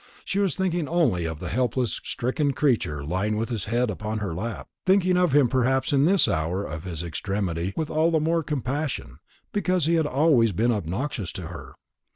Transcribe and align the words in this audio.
She 0.25 0.39
was 0.39 0.55
thinking 0.55 0.87
only 0.87 1.25
of 1.25 1.37
the 1.37 1.49
helpless 1.49 2.01
stricken 2.03 2.53
creature 2.53 3.05
lying 3.05 3.37
with 3.37 3.49
his 3.49 3.65
head 3.65 3.91
upon 3.91 4.17
her 4.17 4.33
lap; 4.33 4.67
thinking 4.83 5.15
of 5.15 5.33
him 5.35 5.47
perhaps 5.47 5.93
in 5.93 6.05
this 6.05 6.27
hour 6.27 6.63
of 6.65 6.85
his 6.85 7.03
extremity 7.03 7.71
with 7.77 7.91
all 7.91 8.09
the 8.09 8.19
more 8.19 8.41
compassion, 8.41 9.19
because 9.53 9.85
he 9.85 9.93
had 9.93 10.07
always 10.07 10.53
been 10.53 10.71
obnoxious 10.71 11.31
to 11.33 11.49
her. 11.49 11.75